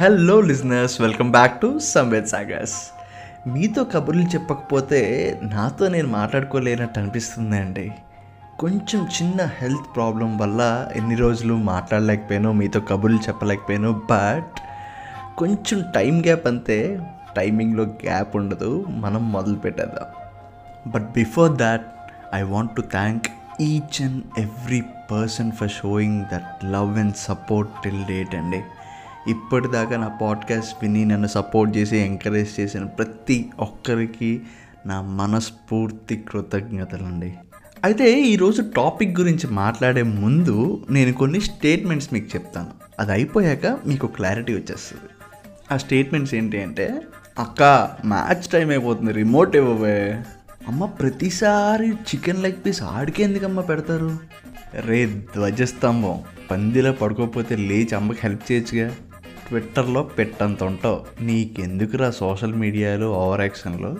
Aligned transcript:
Hello 0.00 0.40
listeners 0.40 1.00
welcome 1.00 1.30
back 1.30 1.60
to 1.60 1.78
Samved 1.78 2.26
sagas 2.26 2.74
మీతో 3.48 3.84
కబుర్లు 3.84 4.22
చెప్పకపోతే 4.22 5.00
నాతో 5.42 5.88
నేను 5.88 6.08
మాట్లాడుకోలేనట్టు 6.08 7.00
అనిపిస్తుంది 7.00 7.58
అండి 7.58 7.92
కొంచెం 8.58 9.08
చిన్న 9.22 9.42
హెల్త్ 9.44 9.96
ప్రాబ్లం 9.96 10.38
వల్ల 10.38 10.88
ఎన్ని 10.96 11.14
రోజులు 11.14 11.54
మాట్లాడలేకపోయాను 11.54 12.52
మీతో 12.52 12.80
కబుర్లు 12.80 13.18
చెప్పలేకపోయాను 13.18 13.92
బట్ 14.10 14.60
కొంచెం 15.38 15.84
టైం 15.94 16.20
గ్యాప్ 16.20 16.46
అంతే. 16.46 17.00
టైమింగ్లో 17.36 17.84
గ్యాప్ 17.84 18.36
ఉండదు. 18.36 18.84
మనం 18.88 19.32
మొదలు 19.32 19.54
పెట్టేద్దాం. 19.54 20.06
But 20.90 21.12
before 21.12 21.52
that 21.52 21.86
I 22.34 22.42
want 22.42 22.76
to 22.76 22.80
thank 22.80 23.26
each 23.60 24.02
and 24.02 24.24
every 24.38 24.82
person 25.10 25.52
for 25.52 25.70
showing 25.70 26.24
that 26.24 26.64
love 26.64 26.98
and 26.98 27.14
support 27.16 27.70
till 27.84 28.04
date 28.04 28.34
అండి. 28.34 28.62
ఇప్పటిదాకా 29.28 29.96
నా 29.96 30.08
పాడ్కాస్ట్ 30.08 30.76
విని 30.82 31.04
నన్ను 31.04 31.26
సపోర్ట్ 31.26 31.76
చేసి 31.76 31.96
ఎంకరేజ్ 31.96 32.60
చేసిన 32.60 32.84
ప్రతి 32.84 33.50
ఒక్కరికి 33.58 34.40
నా 34.86 35.00
మనస్ఫూర్తి 35.00 36.16
కృతజ్ఞతలండి. 36.16 37.34
అయితే 37.84 38.20
ఈరోజు 38.20 38.62
టాపిక్ 38.76 39.20
గురించి 39.20 39.50
మాట్లాడే 39.50 40.02
ముందు 40.02 40.86
నేను 40.90 41.12
కొన్ని 41.12 41.40
స్టేట్మెంట్స్ 41.40 42.08
మీకు 42.12 42.26
చెప్తాను. 42.26 42.70
అది 43.00 43.12
అయిపోయాక 43.12 43.66
మీకు 43.86 44.06
క్లారిటీ 44.06 44.52
వచ్చేస్తుంది. 44.52 45.10
ఆ 45.72 45.76
స్టేట్మెంట్స్ 45.76 46.34
ఏంటి 46.34 46.62
అంటే 46.62 47.02
అక్క 47.38 47.90
మ్యాచ్ 48.04 48.48
టైం 48.48 48.70
అయిపోతుంది 48.70 49.12
రిమోట్ 49.12 49.56
ఇవ్వవే. 49.56 50.22
అమ్మ 50.68 50.84
ప్రతిసారి 50.84 51.88
చికెన్ 51.90 52.42
లెగ్ 52.42 52.66
పీస్ 52.66 52.82
ఆడికి 52.82 53.22
ఎందుకమ్మా 53.22 53.62
పెడతారు? 53.62 54.18
రే 54.74 55.06
ధ్వజస్తంభం. 55.06 56.22
పందిలో 56.50 56.92
పడుకోకపోతే 56.92 57.56
లేచి 57.56 57.94
అమ్మకి 57.94 58.18
హెల్ప్ 58.22 58.52
చేయొచ్చుగా. 58.52 58.94
ట్విట్టర్లో 59.48 60.02
పెట్టంత 60.02 60.62
ఉంటావు 60.62 61.24
నీకెందుకురా 61.24 62.10
సోషల్ 62.10 62.54
మీడియాలో 62.54 63.12
ఓవర్ 63.12 63.40
యాక్షన్లో 63.40 63.96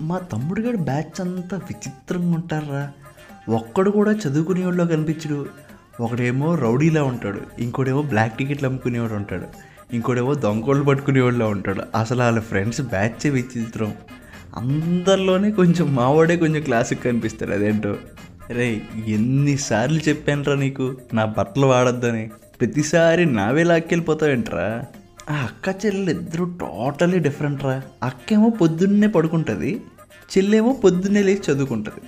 మా 0.00 0.18
తమ్ముడు 0.18 0.60
గారు 0.60 0.76
బ్యాచ్ 0.76 1.20
అంతా 1.20 1.56
విచిత్రంగా 1.56 2.34
ఉంటారా 2.34 2.92
ఒక్కడు 3.48 3.90
కూడా 3.90 4.10
చదువుకునేవాళ్ళు 4.10 4.84
కనిపించడు. 4.84 5.46
ఒకడేమో 6.00 6.54
రౌడీలా 6.54 7.02
ఉంటాడు. 7.02 7.40
ఇంకోడేమో 7.58 8.02
బ్లాక్ 8.02 8.38
టికెట్లు 8.38 8.68
అమ్ముకునేవాడు 8.68 9.12
ఉంటాడు. 9.12 9.46
ఇంకోడేమో 9.92 10.34
దొంగోళ్ళు 10.34 10.84
పట్టుకునేవాళ్ళ 10.84 11.44
ఉంటాడు. 11.44 11.82
అసలు 11.96 12.22
వాళ్ళ 12.22 12.40
ఫ్రెండ్స్ 12.40 12.80
బ్యాచే 12.80 13.30
విచిత్రం. 13.30 13.94
అందరిలోనే 14.56 15.50
కొంచెం 15.50 15.94
మావాడే 15.94 16.36
కొంచెం 16.36 16.62
క్లాసిక్ 16.62 17.04
కనిపిస్తాడు. 17.04 17.50
అదేంటో? 17.50 17.96
రే 18.50 18.82
ఎన్నిసార్లు 19.06 20.00
చెప్పానురా 20.08 20.54
నీకు? 20.54 20.96
నా 21.14 21.24
బట్టలు 21.24 21.66
వాడొద్దని. 21.66 22.30
ప్రతిసారి 22.62 23.26
నావే 23.26 23.64
లాక్కెళ్ళిపోతావేంట్రా? 23.64 24.84
ఆ 25.30 25.34
అక్క 25.34 25.86
చెల్లెలు 25.86 26.10
ఇద్దరు 26.10 26.44
టోటలీ 26.44 27.18
డిఫరెంట్ 27.18 27.64
రా 27.64 27.82
అక్కేమో 28.02 28.48
పొద్దున్నే 28.50 29.06
పడుకుంటుంది 29.06 29.80
చెల్లెమో 30.38 30.72
పొద్దున్నే 30.72 31.22
లేచి 31.22 31.52
చదువుకుంటుంది. 31.52 32.00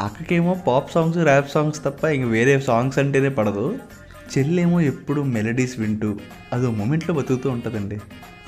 అక్కకేమో 0.00 0.56
పాప్ 0.66 0.92
సాంగ్స్ 0.92 1.18
ర్యాప్ 1.18 1.50
సాంగ్స్ 1.50 1.84
తప్ప 1.84 2.04
ఇంక 2.04 2.24
వేరే 2.24 2.60
సాంగ్స్ 2.60 2.98
అంటేనే 2.98 3.28
పడదు. 3.28 3.78
చెల్లేమో 4.38 4.80
ఎప్పుడు 4.80 5.20
మెలడీస్ 5.20 5.78
వింటూ 5.78 6.18
అదో 6.52 6.70
మూమెంట్లో 6.70 7.14
బతుకుతూ 7.14 7.50
ఉంటుందండి. 7.50 7.94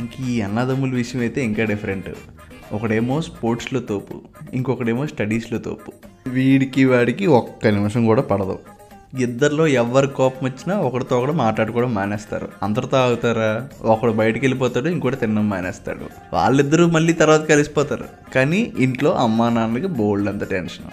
ఇంక 0.01 0.29
ఈ 0.29 0.41
అన్నదమ్ముల 0.41 0.91
విషయం 0.91 1.21
అయితే 1.21 1.45
ఇంకా 1.45 1.65
డిఫరెంట్. 1.65 2.11
ఒకడేమో 2.73 3.21
స్పోర్ట్స్లో 3.21 3.81
తోపు 3.81 4.21
ఇంకొకడేమో 4.55 5.07
స్టడీస్లో 5.07 5.59
తోపు. 5.59 5.93
వీడికి 6.29 6.85
వాడికి 6.85 7.27
ఒక్క 7.27 7.67
నిమిషం 7.67 8.07
కూడా 8.07 8.23
పడదు. 8.23 8.59
ఇద్దరిలో 9.15 9.67
ఎవరి 9.67 10.09
కోపం 10.09 10.47
వచ్చినా 10.47 10.81
ఒకరితో 10.81 11.19
ఒకడు 11.19 11.33
మాట్లాడుకోవడం 11.33 11.95
మానేస్తారు. 11.95 12.49
అందరితో 12.63 12.97
ఆగుతారా? 12.97 13.69
ఒకడు 13.83 14.13
బయటికి 14.13 14.47
వెళ్ళిపోతాడు 14.47 14.89
ఇంకోటి 14.89 15.17
తినడం 15.17 15.49
మానేస్తాడు. 15.49 16.09
వాళ్ళిద్దరూ 16.33 16.87
మళ్ళీ 16.87 17.13
తర్వాత 17.13 17.41
కలిసిపోతారు. 17.41 18.05
కానీ 18.35 18.73
ఇంట్లో 18.79 19.15
అమ్మా 19.15 19.49
నాన్నలకి 19.49 19.87
బోల్డ్ 19.87 20.29
అంత 20.29 20.51
టెన్షన్ 20.51 20.85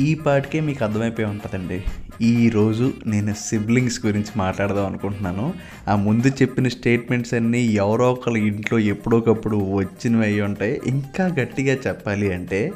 ఈ 0.00 0.14
పాటికే 0.14 0.60
మీకు 0.60 0.84
అర్థమైపోయి 0.84 1.28
ఉంటుందండి. 1.28 1.84
ఈరోజు 2.20 2.92
నేను 3.06 3.34
సిబ్లింగ్స్ 3.34 4.06
గురించి 4.06 4.32
మాట్లాడదాం 4.36 4.86
అనుకుంటున్నాను. 4.86 5.54
ఆ 5.88 5.96
ముందు 5.96 6.28
చెప్పిన 6.28 6.68
స్టేట్మెంట్స్ 6.68 7.34
అన్నీ 7.34 7.60
ఎవరో 7.60 8.12
ఒకళ్ళ 8.12 8.36
ఇంట్లో 8.36 8.78
ఎప్పుడోకప్పుడు 8.78 9.56
వచ్చినవి 9.56 10.24
అయి 10.24 10.40
ఉంటాయి. 10.40 10.80
ఇంకా 10.86 11.26
గట్టిగా 11.26 11.74
చెప్పాలి 11.86 12.32
అంటే 12.32 12.72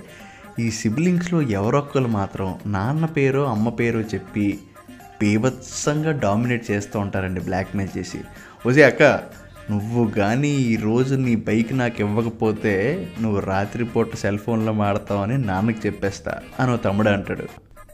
ఈ 0.59 0.71
సిబ్లింగ్స్లో 0.71 1.43
ఎవరొక్కరు 1.43 2.09
మాత్రం 2.09 2.55
నాన్న 2.67 3.05
పేరో 3.05 3.45
అమ్మ 3.45 3.69
పేరో 3.69 4.01
చెప్పి 4.01 4.59
బీభత్సంగా 5.21 6.13
డామినేట్ 6.13 6.71
చేస్తూ 6.71 6.99
ఉంటారండి 6.99 7.41
బ్లాక్మెయిల్ 7.41 7.99
చేసి. 7.99 8.21
వసే 8.67 8.83
అక్క 8.83 9.03
నువ్వు 9.71 10.11
కానీ 10.11 10.49
ఈరోజు 10.49 11.15
నీ 11.15 11.37
బైక్ 11.37 11.79
నాకు 11.79 12.01
ఇవ్వకపోతే 12.01 13.09
నువ్వు 13.21 13.41
రాత్రిపూట 13.41 14.15
సెల్ 14.15 14.39
ఫోన్లో 14.39 14.73
మాడతావని 14.73 15.39
నాన్నకి 15.39 15.81
చెప్పేస్తా 15.87 16.35
అని 16.61 16.79
తమ్ముడు 16.79 17.09
అంటాడు. 17.09 17.47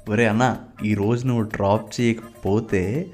ఒరే 0.09 0.27
అన్న 0.27 0.57
ఈరోజు 0.85 1.27
నువ్వు 1.27 1.43
డ్రాప్ 1.43 2.01
చేయకపోతే 2.01 3.07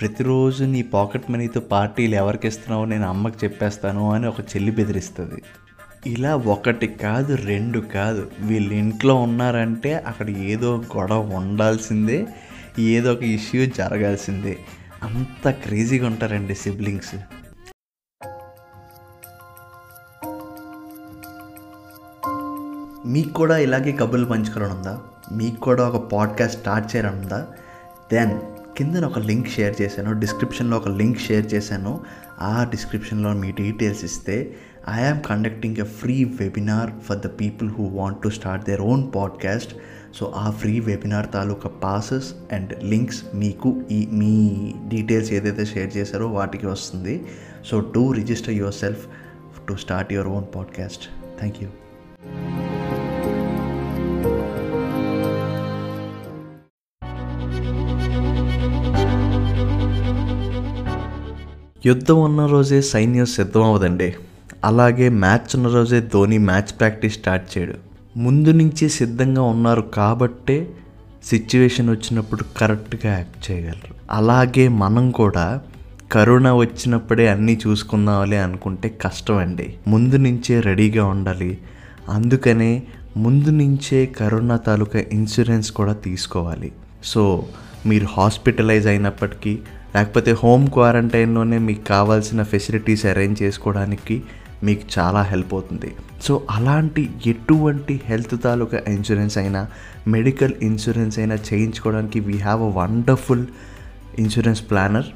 ప్రతిరోజు 0.00 0.64
నీ 0.64 0.82
పాకెట్ 0.82 1.30
మనీతో 1.30 1.60
పార్టీలు 1.60 2.14
ఎవరికి 2.14 2.48
ఇస్తున్నావు 2.48 2.84
నేను 2.84 3.08
అమ్మకి 3.08 3.36
చెప్పేస్తాను 3.44 4.12
అని 4.12 4.26
ఒక 4.26 4.40
చెల్లి 4.40 4.72
బెదిరిస్తుంది. 4.72 5.42
ఇలా 6.06 6.36
ఒకటి 6.36 6.86
కాదు 6.86 7.34
రెండు 7.34 7.78
కాదు. 7.78 8.30
వీళ్ళు 8.40 8.74
ఇంట్లో 8.74 9.14
ఉన్నారంటే 9.14 9.94
అక్కడ 9.94 10.30
ఏదో 10.30 10.84
గొడవ 10.96 11.20
ఉండాల్సిందే. 11.20 12.26
ఏదో 12.78 13.12
ఒక 13.12 13.22
ఇష్యూ 13.22 13.66
జరగాల్సిందే. 13.66 14.58
అంత 15.02 15.50
క్రేజీగా 15.50 16.06
ఉంటారండి 16.06 16.54
సిబ్లింగ్స్. 16.54 17.14
మీకు 23.06 23.32
కూడా 23.32 23.58
ఇలాగే 23.58 23.92
కబుర్లు 23.92 24.26
పంచుకోవడం 24.26 24.76
ఉందా? 24.76 25.00
మీకు 25.32 25.60
కూడా 25.60 25.88
ఒక 25.88 26.10
పాడ్కాస్ట్ 26.10 26.60
స్టార్ట్ 26.60 26.96
చేయడం 26.96 27.18
ఉందా? 27.18 27.46
దెన్ 28.12 28.40
కింద 28.76 28.96
ఒక 28.96 29.18
లింక్ 29.18 29.48
షేర్ 29.48 29.82
చేశాను 29.82 30.20
డిస్క్రిప్షన్లో 30.20 30.76
ఒక 30.76 30.88
లింక్ 30.88 31.18
షేర్ 31.18 31.54
చేశాను. 31.54 32.00
ఆ 32.40 32.64
డిస్క్రిప్షన్లో 32.70 33.32
మీ 33.32 33.52
డీటెయిల్స్ 33.52 34.04
ఇస్తే 34.04 34.56
I 34.90 35.04
am 35.04 35.20
conducting 35.20 35.76
a 35.76 35.82
free 35.82 36.24
webinar 36.24 36.90
for 37.04 37.18
the 37.18 37.26
people 37.26 37.70
who 37.70 37.84
want 37.84 38.22
to 38.22 38.28
start 38.28 38.64
their 38.64 38.80
own 38.80 39.04
podcast. 39.14 39.74
So 40.14 40.32
ఆ 40.36 40.50
ఫ్రీ 40.50 40.80
వెబినార్ 40.80 41.26
తాలూకా 41.32 41.68
పాసెస్ 41.68 42.34
అండ్ 42.52 42.84
లింక్స్ 42.84 43.24
మీకు 43.34 43.82
ఈ 43.90 44.08
మీ 44.12 44.74
డీటెయిల్స్ 44.88 45.32
ఏదైతే 45.32 45.64
షేర్ 45.64 45.96
చేశారో 45.96 46.26
వాటికి 46.26 46.66
వస్తుంది. 46.66 47.26
So 47.66 47.80
to 47.80 48.12
register 48.12 48.54
yourself 48.74 49.06
to 49.68 49.74
start 49.74 50.12
your 50.12 50.28
own 50.28 50.44
podcast 50.54 51.04
thank 51.38 51.62
you 51.62 51.68
యుద్ధం 61.86 62.22
ఉన్న 62.22 62.46
రోజే 62.46 62.80
సైన్యం 62.80 63.26
సిద్ధం 63.26 63.62
అవ్వదండి 63.62 64.14
అలాగే 64.64 65.08
మ్యాచ్ 65.08 65.56
ఉన్న 65.56 65.68
రోజే 65.68 66.00
ధోని 66.00 66.38
మ్యాచ్ 66.38 66.78
ప్రాక్టీస్ 66.78 67.14
స్టార్ట్ 67.14 67.58
చేయడు. 67.58 67.89
ముందు 68.20 68.50
నుంచే 68.50 68.88
సిద్ధంగా 68.88 69.42
ఉన్నారు 69.42 69.80
కాబట్టే 69.80 70.56
సిచ్యువేషన్ 71.24 71.90
వచ్చినప్పుడు 71.90 72.44
కరెక్ట్గా 72.56 73.12
యాక్ట్ 73.12 73.50
చేయగలరు. 73.50 73.94
అలాగే 74.10 74.68
మనం 74.68 75.10
కూడా 75.10 75.60
కరోనా 76.12 76.54
వచ్చినప్పుడే 76.54 77.28
అన్నీ 77.28 77.60
చూసుకుందామని 77.66 78.36
అనుకుంటే 78.36 78.88
కష్టం 78.88 79.36
అండి 79.36 79.74
ముందు 79.88 80.16
నుంచే 80.16 80.60
రెడీగా 80.60 81.04
ఉండాలి. 81.04 81.58
అందుకనే 82.08 82.82
ముందు 83.16 83.50
నుంచే 83.50 84.06
కరోనా 84.06 84.56
తాలూకా 84.56 85.02
ఇన్సూరెన్స్ 85.12 85.72
కూడా 85.72 85.92
తీసుకోవాలి. 85.92 86.72
సో 87.04 87.46
మీరు 87.86 88.06
హాస్పిటలైజ్ 88.16 88.86
అయినప్పటికీ 88.86 89.58
లేకపోతే 89.96 90.32
హోమ్ 90.44 90.68
క్వారంటైన్లోనే 90.68 91.58
మీకు 91.58 91.84
కావాల్సిన 91.84 92.42
ఫెసిలిటీస్ 92.42 93.06
అరేంజ్ 93.06 93.42
చేసుకోవడానికి 93.42 94.22
మీకు 94.66 94.84
చాలా 94.98 95.22
హెల్ప్ 95.22 95.52
అవుతుంది. 95.54 95.90
సో 96.26 96.32
అలాంటి 96.50 97.02
ఎటువంటి 97.26 98.00
హెల్త్ 98.04 98.36
తాలూకా 98.44 98.78
ఇన్సూరెన్స్ 98.88 99.38
అయినా 99.38 99.62
మెడికల్ 100.08 100.54
ఇన్సూరెన్స్ 100.62 101.18
అయినా 101.18 101.36
చేయించుకోవడానికి 101.48 102.20
we 102.20 102.36
have 102.46 102.62
a 102.62 102.70
wonderful 102.80 103.44
insurance 104.18 104.62
planner 104.70 105.08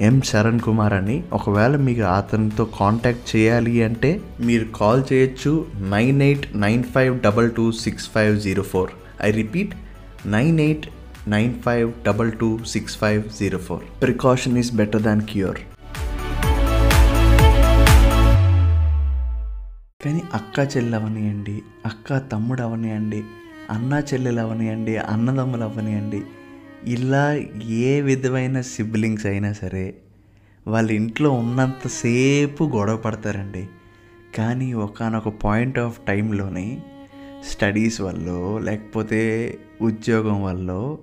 M 0.00 0.22
Sharan 0.22 0.60
Kumar 0.60 0.92
అని. 0.92 1.16
ఒకవేళ 1.32 1.76
మీకు 1.76 2.00
అతనితో 2.00 2.64
కాంటాక్ట్ 2.78 3.36
చేయాలి 3.36 3.82
అంటే 3.82 4.10
మీరు 4.40 4.66
కాల్ 4.78 5.02
చేయొచ్చు 5.12 5.52
nine 5.94 6.22
eight 6.22 6.46
nine 6.56 6.84
five 6.94 7.20
double 7.20 7.50
two 7.50 7.66
six 7.84 8.08
five 8.14 8.40
zero 8.40 8.62
four. 8.62 8.90
I 9.26 9.30
repeat 9.30 9.74
nine 10.26 10.60
eight 10.60 10.86
nine 11.28 11.52
five 11.66 11.88
double 12.06 12.32
two 12.40 12.58
six 12.74 12.96
five 12.96 13.22
zero 13.40 13.58
four. 13.58 13.84
Precaution 14.02 14.58
is 14.58 14.72
better 14.82 15.02
than 15.02 15.22
cure 15.32 15.60
కానీ 20.04 20.22
అక్క 20.34 20.76
చెల్లి 20.76 20.96
అవనియండి 20.96 21.62
అక్క 21.86 22.18
తమ్ముడు 22.18 22.62
అవనియండి 22.62 23.24
అన్న 23.70 24.02
చెల్లెలు 24.14 24.40
అవనియండి 24.40 24.96
అన్నదమ్ములు 24.96 25.62
అవనియండి 25.62 26.22
ఇలా 26.84 27.34
ఏ 27.68 28.00
విధమైన 28.00 28.60
సిబ్లింగ్స్ 28.60 29.26
అయినా 29.26 29.52
సరే 29.52 29.94
వాళ్ళ 30.66 30.90
ఇంట్లో 30.90 31.30
ఉన్నంతసేపు 31.30 32.64
గొడవ 32.64 32.96
పడతారండి. 32.96 33.68
కానీ 34.38 34.72
ఒకనొక 34.72 35.28
పాయింట్ 35.28 35.78
ఆఫ్ 35.78 36.00
టైంలోని 36.00 36.82
స్టడీస్ 37.50 38.00
వల్ల 38.00 38.58
లేకపోతే 38.64 39.20
ఉద్యోగం 39.82 40.42
వల్ల 40.42 40.96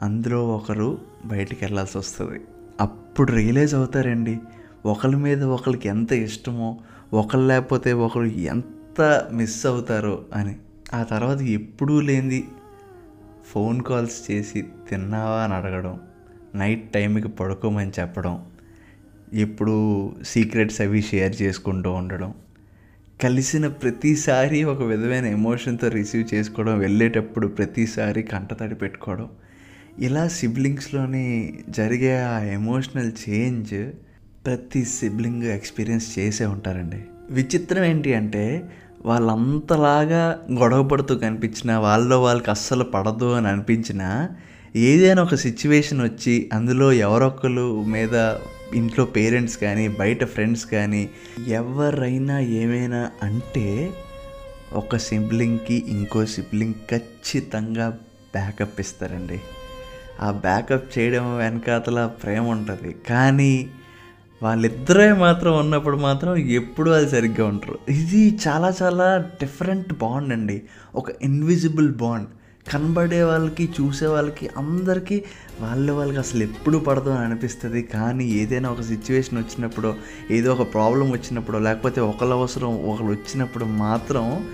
అందులో 0.00 0.48
ఒకరు 0.48 0.98
బయటికి 1.24 1.64
వెళ్ళాల్సి 1.64 1.98
వస్తుంది 1.98 2.40
అప్పుడు 2.80 3.32
రియలైజ్ 3.32 3.74
అవుతారండి. 3.74 4.38
ఒకరి 4.86 5.16
మీద 5.16 5.42
ఒకరికి 5.42 5.88
ఎంత 5.88 6.12
ఇష్టమో 6.12 6.78
ఒకరు 7.12 7.40
లేకపోతే 7.40 7.92
ఒకరు 7.92 8.24
ఎంత 8.24 9.28
మిస్ 9.32 9.66
అవుతారో 9.66 10.24
అని. 10.34 10.56
ఆ 10.94 11.02
తర్వాత 11.02 11.40
ఎప్పుడూ 11.42 12.00
లేనిది 12.00 12.44
ఫోన్ 13.52 13.82
కాల్స్ 13.82 14.30
చేసి 14.30 14.62
తిన్నావా 14.90 15.42
అని 15.42 15.54
అడగడం 15.54 16.00
నైట్ 16.54 16.92
టైంకి 16.92 17.28
పడుకోమని 17.28 17.90
చెప్పడం 18.00 18.46
ఎప్పుడు 19.34 19.74
సీక్రెట్స్ 20.24 20.80
అవి 20.80 21.02
షేర్ 21.02 21.42
చేసుకుంటూ 21.42 21.90
ఉండడం 21.92 22.34
కలిసిన 23.22 23.68
ప్రతిసారి 23.68 24.64
ఒక 24.64 24.82
విధమైన 24.82 25.24
ఎమోషన్తో 25.24 25.88
రిసీవ్ 25.88 26.34
చేసుకోవడం 26.34 26.78
వెళ్ళేటప్పుడు 26.78 27.46
ప్రతిసారి 27.46 28.22
కంటతడి 28.22 28.74
పెట్టుకోవడం 28.74 29.28
ఇలా 29.98 30.28
సిబ్లింగ్స్లోని 30.28 31.54
జరిగే 31.68 32.18
ఆ 32.22 32.38
ఎమోషనల్ 32.38 33.12
చేంజ్ 33.28 33.92
ప్రతి 34.48 34.84
సిబ్లింగ్ 34.84 35.42
ఎక్స్పీరియన్స్ 35.42 36.18
చేసే 36.18 36.46
ఉంటారండి. 36.46 37.04
విచిత్రం 37.30 37.84
ఏంటి 37.84 38.14
అంటే 38.14 38.70
వాళ్ళంతలాగా 39.04 40.40
గొడవ 40.52 40.82
పడుతూ 40.82 41.16
కనిపించిన 41.16 41.74
వాళ్ళలో 41.76 42.22
వాళ్ళకి 42.22 42.50
అస్సలు 42.50 42.84
పడదు 42.84 43.32
అని 43.32 43.48
అనిపించినా 43.48 44.28
ఏదైనా 44.76 45.22
ఒక 45.22 45.34
సిచ్యువేషన్ 45.34 46.02
వచ్చి 46.02 46.50
అందులో 46.52 46.92
ఎవరొక్కరు 46.92 47.82
మీద 47.82 48.34
ఇంట్లో 48.74 49.04
పేరెంట్స్ 49.04 49.58
కానీ 49.58 49.88
బయట 49.88 50.24
ఫ్రెండ్స్ 50.24 50.66
కానీ 50.66 51.10
ఎవరైనా 51.48 52.38
ఏమైనా 52.38 53.10
అంటే 53.22 53.90
ఒక 54.72 54.96
సిబ్లింగ్కి 54.96 55.84
ఇంకో 55.88 56.26
సిబ్లింగ్ 56.26 56.74
ఖచ్చితంగా 56.90 57.88
బ్యాకప్ 58.34 58.80
ఇస్తారండి. 58.80 59.40
ఆ 60.20 60.30
బ్యాకప్ 60.30 60.98
చేయడం 60.98 61.38
వెనకాతల 61.38 62.10
ప్రేమ 62.22 62.48
ఉంటుంది. 62.48 62.96
కానీ 63.08 63.70
వాళ్ళిద్దరే 64.42 65.12
మాత్రం 65.12 65.58
ఉన్నప్పుడు 65.58 65.96
మాత్రం 65.96 66.36
ఎప్పుడూ 66.36 66.90
అది 66.90 67.10
సరిగ్గా 67.10 67.46
ఉంటారు 67.46 67.78
ఇది 67.88 68.38
చాలా 68.48 68.72
చాలా 68.82 69.06
డిఫరెంట్ 69.40 69.92
బాండ్ 69.92 70.32
అండి. 70.32 70.62
ఒక 70.94 71.08
ఇన్విజిబుల్ 71.22 71.90
బాండ్ 71.94 72.28
కనబడే 72.72 73.22
వాళ్ళకి 73.22 73.64
చూసే 73.80 74.06
వాళ్ళకి 74.06 74.50
అందరికీ 74.56 75.22
వాళ్ళ 75.60 75.90
వాళ్ళకి 75.90 76.18
అసలు 76.18 76.42
ఎప్పుడు 76.42 76.78
పడదు 76.78 77.10
అని 77.10 77.24
అనిపిస్తుంది. 77.24 77.82
కానీ 77.82 78.24
ఏదైనా 78.30 78.70
ఒక 78.70 78.80
సిచ్యువేషన్ 78.80 79.38
వచ్చినప్పుడు 79.38 79.94
ఏదో 80.30 80.52
ఒక 80.52 80.72
ప్రాబ్లం 80.72 81.10
వచ్చినప్పుడు 81.10 81.58
లేకపోతే 81.58 82.00
ఒకళ్ళ 82.00 82.32
అవసరం 82.32 82.84
ఒకళ్ళు 82.84 83.10
వచ్చినప్పుడు 83.12 83.64
మాత్రం 83.64 84.46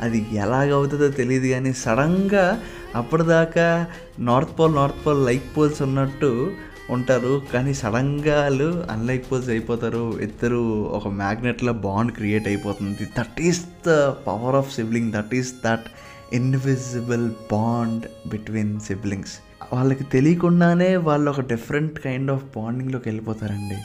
అది 0.00 0.26
ఎలాగవుతుందో 0.32 1.08
తెలియదు 1.08 1.46
కానీ 1.46 1.72
సడన్గా 1.72 2.62
అప్పటిదాకా 2.94 3.86
north 4.18 4.58
pole 4.58 4.74
north 4.74 5.06
pole 5.06 5.26
like 5.26 5.56
poles 5.56 5.82
ఉన్నట్టు 5.82 6.52
ఉంటారు 6.90 7.42
కానీ 7.52 7.74
సడన్గా 7.74 8.40
వాళ్ళు 8.40 8.84
అన్లైక్ 8.90 9.48
అయిపోతారు. 9.48 10.20
ఇద్దరు 10.20 10.82
ఒక 10.82 11.08
మ్యాగ్నెట్లో 11.08 11.72
బాండ్ 11.72 12.12
క్రియేట్ 12.12 12.48
అయిపోతుంది. 12.48 13.04
That 13.18 13.40
is 13.40 13.64
the 13.86 14.08
power 14.08 14.56
of 14.56 14.74
sibling 14.74 15.12
that 15.12 15.34
is 15.34 15.54
that 15.66 15.84
invisible 16.32 17.30
bond 17.52 18.28
between 18.28 18.80
siblings 18.80 19.32
వాళ్ళకి 19.72 20.04
తెలియకుండానే 20.04 20.96
వాళ్ళు 20.96 21.30
ఒక 21.30 21.40
డిఫరెంట్ 21.40 21.98
కైండ్ 21.98 22.30
ఆఫ్ 22.30 22.44
బాండింగ్లోకి 22.56 23.08
వెళ్ళిపోతారండి. 23.08 23.76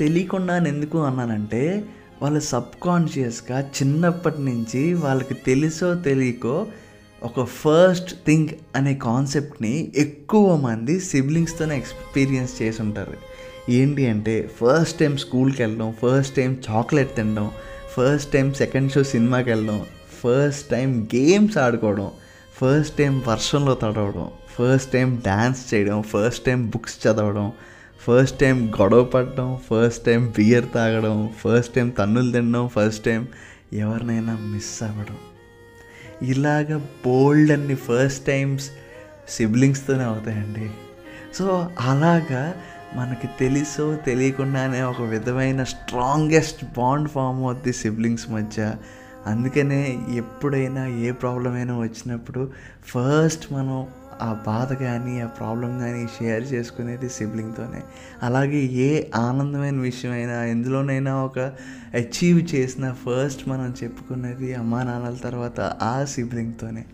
తెలియకుండా 0.00 0.66
ఎందుకు 0.66 0.98
అన్నానంటే 0.98 1.84
వాళ్ళ 2.22 2.38
సబ్కాన్షియస్గా 2.38 3.60
చిన్నప్పటి 3.60 4.42
నుంచి 4.42 4.94
వాళ్ళకి 4.94 5.34
తెలుసో 5.34 5.94
తెలియకో 5.94 6.66
ఒక 7.22 7.44
ఫస్ట్ 7.44 8.26
థింగ్ 8.26 8.48
అనే 8.76 8.94
కాన్సెప్ట్ని 8.94 9.92
ఎక్కువ 9.96 10.56
మంది 10.56 11.00
సిబ్లింగ్స్తోనే 11.00 11.76
ఎక్స్పీరియన్స్ 11.76 12.62
చేసి 12.62 12.82
ఉంటారు 12.82 13.14
ఏంటి 13.70 14.06
అంటే 14.06 14.50
ఫస్ట్ 14.60 14.98
టైం 14.98 15.16
స్కూల్కి 15.16 15.62
వెళ్ళడం 15.62 15.94
ఫస్ట్ 16.02 16.36
టైం 16.36 16.56
చాక్లెట్ 16.70 17.16
తినడం 17.16 17.50
ఫస్ట్ 17.94 18.32
టైం 18.32 18.54
సెకండ్ 18.54 18.92
షో 18.92 19.02
సినిమాకి 19.02 19.50
వెళ్ళడం 19.50 19.84
ఫస్ట్ 20.24 20.70
టైం 20.70 21.08
గేమ్స్ 21.14 21.58
ఆడుకోవడం 21.58 22.10
ఫస్ట్ 22.60 22.98
టైం 22.98 23.22
వర్షంలో 23.26 23.74
తడవడం 23.74 24.30
ఫస్ట్ 24.56 24.92
టైం 24.92 25.16
డ్యాన్స్ 25.24 25.74
చేయడం 25.74 26.02
ఫస్ట్ 26.02 26.44
టైం 26.44 26.70
బుక్స్ 26.70 27.08
చదవడం 27.08 27.52
ఫస్ట్ 28.00 28.40
టైం 28.40 28.72
గొడవ 28.80 29.04
పడడం 29.04 29.58
ఫస్ట్ 29.70 30.04
టైం 30.04 30.32
బియర్ 30.36 30.64
తాగడం 30.74 31.30
ఫస్ట్ 31.44 31.74
టైం 31.74 31.88
తన్నులు 31.88 32.32
తినడం 32.32 32.68
ఫస్ట్ 32.68 33.04
టైం 33.04 33.28
ఎవరినైనా 33.72 34.36
మిస్ 34.36 34.82
అవ్వడం 34.82 35.35
ఇలాగ 36.22 36.76
బోల్డ్ 36.76 37.50
అన్ని 37.52 37.74
ఫస్ట్ 37.74 38.26
టైమ్స్ 38.26 38.70
సిబ్లింగ్స్తోనే 39.28 40.04
అవుతాయండి. 40.04 40.70
సో 41.34 41.70
అలాగా 41.80 42.54
మనకి 42.94 43.28
తెలుసో 43.40 43.96
తెలియకుండానే 43.96 44.82
ఒక 44.82 45.02
విధమైన 45.02 45.64
స్ట్రాంగెస్ట్ 45.64 46.64
బాండ్ 46.64 47.08
ఫామ్ 47.08 47.44
అవుద్ది 47.44 47.72
సిబ్లింగ్స్ 47.72 48.30
మధ్య. 48.30 48.74
అందుకనే 49.26 49.98
ఎప్పుడైనా 50.14 50.86
ఏ 50.86 51.10
ప్రాబ్లం 51.10 51.54
అయినా 51.54 51.78
వచ్చినప్పుడు 51.78 52.50
ఫస్ట్ 52.86 53.52
మనం 53.52 53.86
ఆ 54.22 54.40
బాధ 54.46 54.72
కానీ 54.72 55.20
ఆ 55.20 55.26
ప్రాబ్లం 55.26 55.78
కానీ 55.78 56.06
షేర్ 56.06 56.52
చేసుకునేది 56.52 57.08
సిబ్లింగ్తోనే. 57.08 57.82
అలాగే 58.22 58.56
ఏ 58.56 59.04
ఆనందమైన 59.14 59.80
విషయమైనా 59.80 60.44
ఎందులోనైనా 60.44 61.14
ఒక 61.22 61.38
అచీవ్ 61.94 62.54
చేసిన 62.54 62.92
ఫస్ట్ 62.92 63.48
మనం 63.48 63.74
చెప్పుకునేది 63.82 64.54
అమ్మా 64.54 64.82
నాన్నల 64.82 65.16
తర్వాత 65.24 65.60
ఆ 65.60 66.04
సిబ్లింగ్తోనే. 66.04 66.84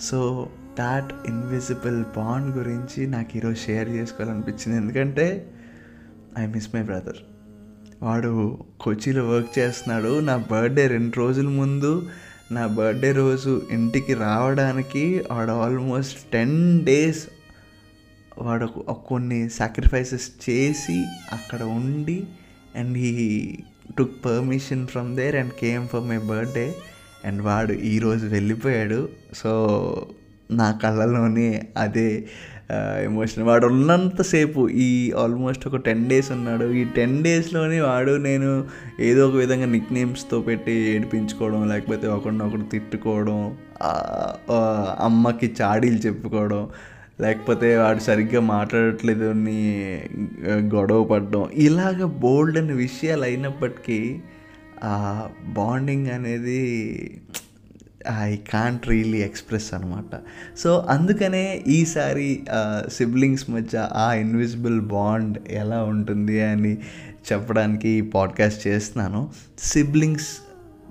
సో 0.00 0.48
దాట్ 0.78 1.12
ఇన్విజిబుల్ 1.26 2.04
బాండ్ 2.16 2.56
గురించి 2.56 3.06
నాకు 3.06 3.36
ఈరోజు 3.36 3.56
షేర్ 3.56 3.88
చేసుకోవాలనిపించింది. 3.88 4.78
ఎందుకంటే 4.78 5.50
ఐ 6.38 6.46
మిస్ 6.46 6.74
మై 6.74 6.82
బ్రదర్ 6.82 7.16
వాడు 8.02 8.58
కొచ్చిలో 8.80 9.28
వర్క్ 9.28 9.58
చేస్తున్నాడు. 9.58 10.20
నా 10.20 10.44
బర్త్డే 10.50 10.86
రెండు 10.86 11.18
రోజుల 11.18 11.48
ముందు 11.48 12.02
నా 12.52 12.66
బర్త్డే 12.66 13.12
రోజు 13.12 13.62
ఇంటికి 13.70 14.14
రావడానికి 14.14 15.24
వాడు 15.30 15.50
ఆల్మోస్ట్ 15.50 16.18
టెన్ 16.32 16.84
డేస్ 16.84 17.26
వాడు 18.38 18.66
కొన్ని 18.92 19.50
సాక్రిఫైసెస్ 19.50 20.50
చేసి 20.50 21.04
అక్కడ 21.32 21.62
ఉండి 21.62 22.24
and 22.76 22.98
he 22.98 23.58
took 23.98 24.24
permission 24.24 24.86
from 24.86 25.16
there 25.16 25.36
and 25.36 25.52
came 25.52 25.88
for 25.88 26.00
my 26.00 26.18
birthday 26.18 26.74
and 27.24 27.42
వాడు 27.42 27.72
ఈరోజు 27.72 28.26
వెళ్ళిపోయాడు. 28.26 29.08
సో 29.34 29.52
నా 30.50 30.72
కళ్ళలోనే 30.82 31.68
అదే 31.76 32.28
ఎమోషన్ 33.04 33.44
వాడు 33.44 33.66
ఉన్నంతసేపు 33.66 34.68
ఈ 34.68 35.12
ఆల్మోస్ట్ 35.18 35.68
ఒక 35.68 35.76
టెన్ 35.76 36.08
డేస్ 36.08 36.32
ఉన్నాడు. 36.32 36.64
ఈ 36.72 36.84
టెన్ 36.96 37.22
డేస్లోనే 37.24 37.80
వాడు 37.80 38.12
నేను 38.16 38.66
ఏదో 39.00 39.28
ఒక 39.28 39.34
విధంగా 39.34 39.66
నిక్ 39.66 39.92
నేమ్స్తో 39.92 40.40
పెట్టి 40.40 40.72
ఏడిపించుకోవడం 40.72 41.68
లేకపోతే 41.68 42.06
ఒకరినొకరు 42.06 42.66
తిట్టుకోవడం 42.72 43.56
అమ్మకి 45.00 45.54
చాడీలు 45.62 45.96
చెప్పుకోవడం 45.96 46.68
లేకపోతే 47.20 47.76
వాడు 47.76 47.98
సరిగ్గా 47.98 48.40
మాట్లాడట్లేదు 48.40 49.24
అని 49.24 49.60
గొడవ 50.74 51.04
పడడం. 51.04 51.48
ఇలాగ 51.54 52.04
బోల్డ్ 52.04 52.58
అనే 52.58 52.72
విషయాలు 52.72 53.22
అయినప్పటికీ 53.22 54.20
బాండింగ్ 55.52 56.06
అనేది 56.06 56.62
ఐ 58.22 58.36
కాంట్ 58.36 58.88
రియల్లీ 58.88 59.18
ఎక్స్ప్రెస్ 59.18 59.74
అనమాట 59.74 60.20
సో 60.58 60.78
అందుకనే 60.78 61.64
ఈసారి 61.66 62.44
సిబ్లింగ్స్ 62.92 63.50
మధ్య 63.50 63.88
ఆ 63.92 64.12
ఇన్విజిబుల్ 64.12 64.80
బాండ్ 64.80 65.38
ఎలా 65.48 65.82
ఉంటుంది 65.82 66.40
అని 66.40 66.78
చెప్పడానికి 67.32 67.88
ఈ 67.88 68.00
పాడ్కాస్ట్ 68.00 68.66
చేస్తున్నాను. 68.66 69.30
Siblings 69.58 70.28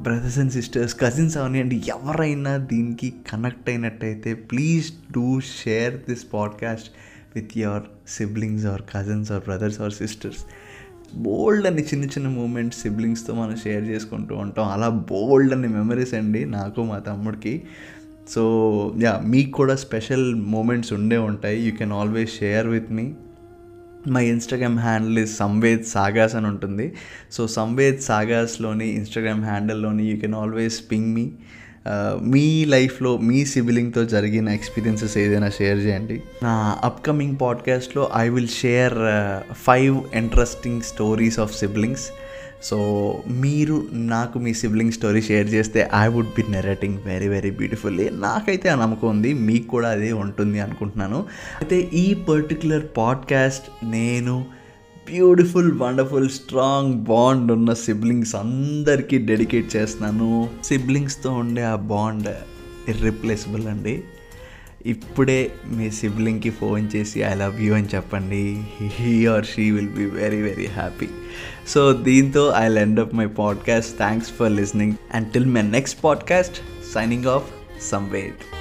brothers 0.01 0.39
and 0.39 0.51
sisters 0.51 1.00
cousins 1.00 1.38
అవనివ్వండి 1.38 1.84
ఎవరైనా 1.88 2.57
దీనికి 2.57 3.13
కనెక్ట్ 3.31 3.69
అయినట్టయితే 3.69 4.34
please 4.34 4.91
do 5.13 5.39
share 5.39 5.93
this 5.93 6.25
podcast 6.34 6.89
with 7.36 7.57
your 7.57 7.84
siblings 8.07 8.65
or 8.65 8.81
cousins 8.95 9.31
or 9.31 9.43
brothers 9.43 9.81
or 9.81 9.93
sisters 9.93 10.45
బోల్డ్ 11.14 11.68
అని 11.68 11.82
చిన్న 11.82 12.06
చిన్న 12.06 12.28
మూమెంట్స్ 12.28 12.80
సిబ్లింగ్స్తో 12.80 13.34
మనం 13.34 13.56
షేర్ 13.56 13.84
చేసుకుంటూ 13.84 14.36
ఉంటాం. 14.36 14.70
అలా 14.70 14.90
బోల్డ్ 14.90 15.54
అని 15.54 15.68
మెమరీస్ 15.68 16.14
అండి 16.14 16.46
నాకు 16.46 16.84
మా 16.84 17.00
తమ్ముడికి. 17.00 17.64
సో 18.30 18.44
యా 19.02 19.22
మీకు 19.26 19.52
కూడా 19.52 19.76
స్పెషల్ 19.76 20.36
మూమెంట్స్ 20.36 20.94
ఉండే 20.94 21.18
ఉంటాయి. 21.18 21.62
You 21.62 21.72
can 21.78 21.92
always 21.92 22.40
share 22.40 22.68
with 22.68 22.92
me 22.92 23.14
my 24.08 24.26
Instagram 24.26 24.80
handle 24.80 25.20
is 25.20 25.38
Samved 25.38 25.84
sagas 25.84 26.36
అని 26.36 26.48
ఉంటుంది. 26.48 26.94
సో 27.32 27.48
సంవేద్ 27.48 28.02
సాగాస్లోని 28.02 28.90
Instagram 28.90 29.44
హ్యాండిల్లోని 29.44 30.06
you 30.06 30.18
can 30.18 30.36
always 30.36 30.84
ping 30.92 31.16
me 31.16 31.32
మీ 32.22 32.65
లైఫ్లో 32.65 33.18
మీ 33.18 33.46
సిబిలింగ్తో 33.46 34.06
జరిగిన 34.06 34.50
ఎక్స్పీరియన్సెస్ 34.50 35.18
ఏదైనా 35.18 35.50
షేర్ 35.50 35.77
చేయండి. 35.77 36.24
నా 36.44 36.77
అప్కమింగ్ 36.84 37.36
పాడ్కాస్ట్లో 37.42 38.12
I 38.18 38.30
will 38.30 38.48
share 38.48 38.94
five 39.54 40.01
interesting 40.15 40.82
stories 40.82 41.39
of 41.39 41.58
siblings 41.60 42.10
so 42.63 42.77
మీరు 43.27 43.88
నాకు 43.94 44.39
మీ 44.39 44.54
సిబ్లింగ్ 44.54 44.92
స్టోరీ 44.92 45.22
షేర్ 45.22 45.54
చేస్తే 45.54 45.89
I 46.01 46.08
would 46.08 46.27
be 46.27 46.44
narrating 46.51 46.98
very 47.06 47.27
very 47.27 47.51
beautifully 47.51 48.10
నాకైతే 48.10 48.70
ఆ 48.70 48.75
నమ్మకం 48.75 49.10
ఉంది 49.10 49.34
మీకు 49.34 49.68
కూడా 49.68 49.89
అదే 49.89 50.12
ఉంటుంది 50.12 50.60
అనుకుంటున్నాను. 50.60 51.18
అయితే 51.62 51.80
ఈ 51.80 52.13
పర్టికులర్ 52.13 52.84
పాడ్కాస్ట్ 52.98 53.86
నేను 53.86 54.46
బ్యూటిఫుల్ 55.10 55.80
వండర్ఫుల్ 55.80 56.30
స్ట్రాంగ్ 56.30 56.94
బాండ్ 56.94 57.52
ఉన్న 57.52 57.74
సిబ్లింగ్స్ 57.74 58.36
అందరికీ 58.36 59.18
డెడికేట్ 59.18 59.76
చేస్తున్నాను. 59.76 60.50
సిబ్లింగ్స్తో 60.64 61.32
ఉండే 61.32 61.64
ఆ 61.64 61.76
బాండ్ 61.76 62.28
ఇర్రిప్లేసిబుల్ 62.88 63.68
అండి. 63.68 64.04
ఇప్పుడే 64.86 65.52
మీ 65.68 65.92
సిబ్లింగ్కి 65.92 66.50
ఫోన్ 66.50 66.88
చేసి 66.96 67.20
ఐ 67.20 67.34
లవ్ 67.34 67.62
యూ 67.62 67.74
అని 67.74 67.88
చెప్పండి. 67.96 68.64
He 68.82 69.26
or 69.26 69.46
she 69.46 69.72
will 69.72 69.90
be 69.90 70.06
very 70.06 70.42
very 70.42 70.66
happy 70.66 71.08
so 71.68 71.94
దీంతో 71.94 72.54
I 72.58 72.82
end 72.82 73.00
up 73.00 73.16
my 73.16 73.28
podcast 73.28 73.98
thanks 73.98 74.30
for 74.30 74.52
listening 74.52 74.94
and 75.14 75.32
till 75.32 75.46
my 75.46 75.62
next 75.62 76.04
podcast 76.04 76.56
signing 76.94 77.26
off 77.26 77.44
some 77.82 78.10
wait 78.10 78.55